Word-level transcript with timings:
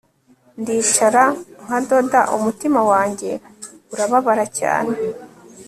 ndicara 0.61 1.23
nkadoda- 1.63 2.19
umutima 2.35 2.79
wanjye 2.91 3.29
urababara 3.93 4.45
cyane 4.59 4.93